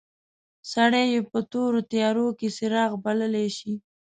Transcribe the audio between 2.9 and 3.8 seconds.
بللای شي.